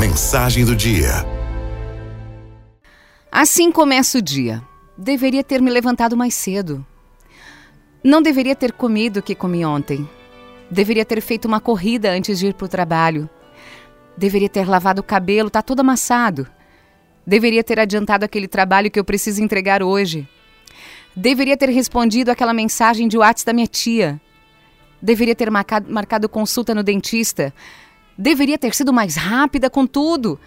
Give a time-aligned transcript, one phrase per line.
[0.00, 1.10] Mensagem do dia.
[3.30, 4.62] Assim começa o dia.
[4.96, 6.86] Deveria ter me levantado mais cedo.
[8.02, 10.08] Não deveria ter comido o que comi ontem.
[10.70, 13.28] Deveria ter feito uma corrida antes de ir para o trabalho.
[14.16, 16.48] Deveria ter lavado o cabelo, tá todo amassado.
[17.26, 20.26] Deveria ter adiantado aquele trabalho que eu preciso entregar hoje.
[21.14, 24.18] Deveria ter respondido aquela mensagem de WhatsApp da minha tia.
[25.02, 27.52] Deveria ter marcado, marcado consulta no dentista.
[28.20, 30.38] Deveria ter sido mais rápida com tudo.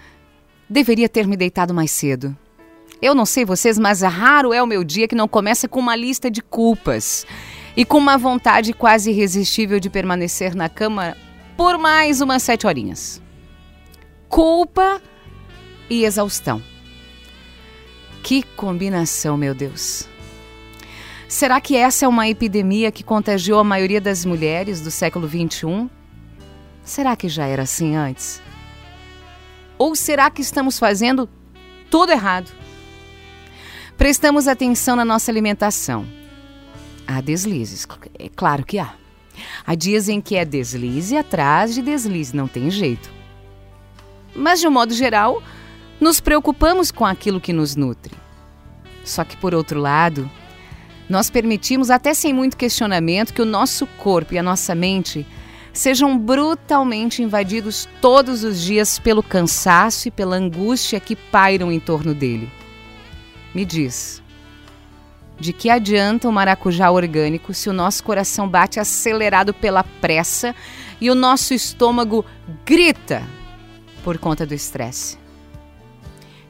[0.70, 2.38] Deveria ter me deitado mais cedo.
[3.02, 5.96] Eu não sei vocês, mas raro é o meu dia que não começa com uma
[5.96, 7.26] lista de culpas
[7.76, 11.18] e com uma vontade quase irresistível de permanecer na cama
[11.58, 13.20] por mais umas sete horinhas.
[14.30, 15.02] Culpa
[15.90, 16.62] e exaustão.
[18.22, 20.08] Que combinação, meu Deus!
[21.28, 25.90] Será que essa é uma epidemia que contagiou a maioria das mulheres do século XXI?
[26.84, 28.42] Será que já era assim antes?
[29.78, 31.30] Ou será que estamos fazendo
[31.90, 32.52] tudo errado?
[33.98, 36.06] Prestamos atenção na nossa alimentação.
[37.08, 37.88] Há deslizes,
[38.20, 38.94] é claro que há.
[39.66, 43.10] Há dias em que é deslize atrás de deslize, não tem jeito.
[44.36, 45.42] Mas, de um modo geral,
[46.00, 48.16] nos preocupamos com aquilo que nos nutre.
[49.04, 50.30] Só que, por outro lado,
[51.10, 55.26] nós permitimos, até sem muito questionamento, que o nosso corpo e a nossa mente
[55.74, 62.14] sejam brutalmente invadidos todos os dias pelo cansaço e pela angústia que pairam em torno
[62.14, 62.50] dele.
[63.54, 64.22] Me diz,
[65.40, 70.56] de que adianta o maracujá orgânico se o nosso coração bate acelerado pela pressa
[71.02, 72.24] e o nosso estômago
[72.64, 73.24] grita
[74.04, 75.18] por conta do estresse?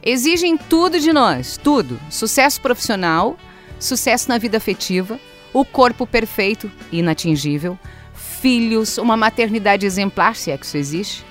[0.02, 3.38] Exigem tudo de nós, tudo: sucesso profissional,
[3.80, 5.18] sucesso na vida afetiva,
[5.52, 7.78] o corpo perfeito e inatingível,
[8.14, 11.24] filhos, uma maternidade exemplar, se é que isso existe,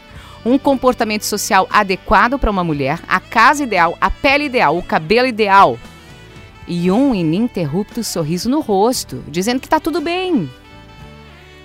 [0.45, 5.28] um comportamento social adequado para uma mulher, a casa ideal, a pele ideal, o cabelo
[5.28, 5.80] ideal
[6.67, 10.50] e um ininterrupto sorriso no rosto, dizendo que está tudo bem.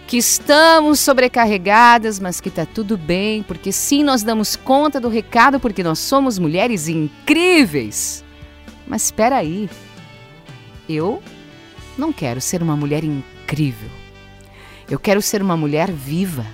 [0.07, 5.61] Que estamos sobrecarregadas, mas que está tudo bem, porque sim, nós damos conta do recado,
[5.61, 8.25] porque nós somos mulheres incríveis.
[8.87, 9.69] Mas espera aí,
[10.89, 11.23] eu
[11.97, 13.91] não quero ser uma mulher incrível.
[14.91, 16.47] Eu quero ser uma mulher viva,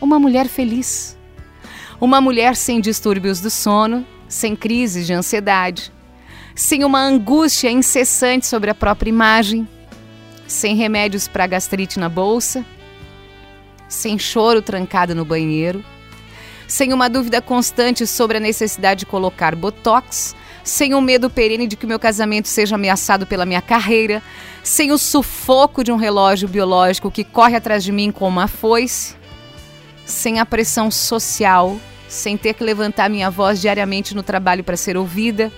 [0.00, 1.18] uma mulher feliz,
[2.00, 5.92] uma mulher sem distúrbios do sono, sem crises de ansiedade,
[6.54, 9.68] sem uma angústia incessante sobre a própria imagem,
[10.46, 12.64] sem remédios para gastrite na bolsa,
[13.88, 15.84] sem choro trancado no banheiro,
[16.68, 21.76] sem uma dúvida constante sobre a necessidade de colocar botox sem o medo perene de
[21.76, 24.22] que o meu casamento seja ameaçado pela minha carreira,
[24.62, 29.14] sem o sufoco de um relógio biológico que corre atrás de mim como uma foice,
[30.04, 31.78] sem a pressão social,
[32.08, 35.50] sem ter que levantar minha voz diariamente no trabalho para ser ouvida,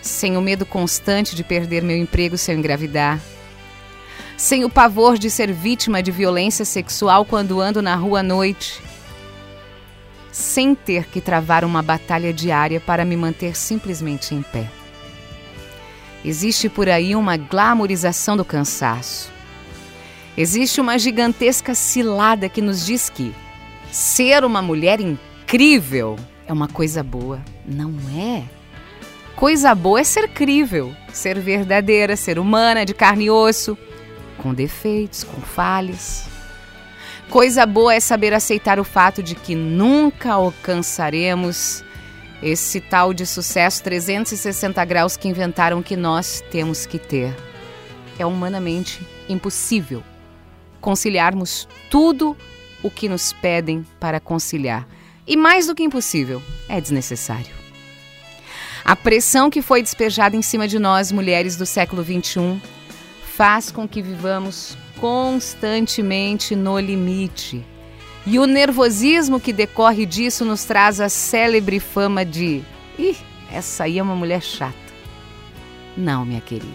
[0.00, 3.20] sem o medo constante de perder meu emprego se eu engravidar,
[4.36, 8.80] sem o pavor de ser vítima de violência sexual quando ando na rua à noite
[10.34, 14.68] sem ter que travar uma batalha diária para me manter simplesmente em pé.
[16.24, 19.30] Existe por aí uma glamorização do cansaço.
[20.36, 23.32] Existe uma gigantesca cilada que nos diz que
[23.92, 26.16] ser uma mulher incrível
[26.48, 27.40] é uma coisa boa.
[27.64, 28.42] Não é.
[29.36, 33.78] Coisa boa é ser crível, ser verdadeira, ser humana, de carne e osso,
[34.38, 36.33] com defeitos, com falhas.
[37.28, 41.84] Coisa boa é saber aceitar o fato de que nunca alcançaremos
[42.42, 47.34] esse tal de sucesso 360 graus que inventaram que nós temos que ter.
[48.18, 50.02] É humanamente impossível
[50.80, 52.36] conciliarmos tudo
[52.82, 54.86] o que nos pedem para conciliar.
[55.26, 57.64] E mais do que impossível, é desnecessário.
[58.84, 62.60] A pressão que foi despejada em cima de nós, mulheres do século XXI,
[63.34, 67.64] faz com que vivamos constantemente no limite.
[68.26, 72.62] E o nervosismo que decorre disso nos traz a célebre fama de:
[72.98, 73.16] ih,
[73.52, 74.74] essa aí é uma mulher chata.
[75.96, 76.74] Não, minha querida,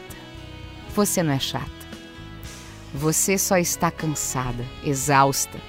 [0.95, 1.80] você não é chata.
[2.94, 5.60] Você só está cansada, exausta,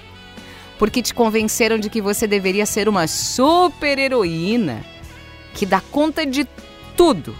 [0.79, 4.82] porque te convenceram de que você deveria ser uma super heroína
[5.53, 6.46] que dá conta de
[6.96, 7.37] tudo,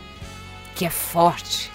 [0.74, 1.70] que é forte,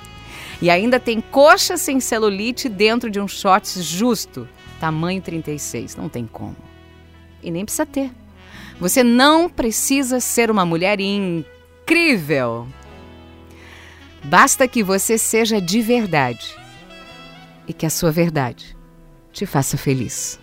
[0.62, 4.48] e ainda tem coxa sem celulite dentro de um shorts justo,
[4.80, 5.96] tamanho 36.
[5.96, 6.56] Não tem como.
[7.44, 8.12] E nem precisa ter.
[8.80, 12.68] Você não precisa ser uma mulher incrível.
[14.24, 16.56] Basta que você seja de verdade
[17.68, 18.76] e que a sua verdade
[19.32, 20.40] te faça feliz.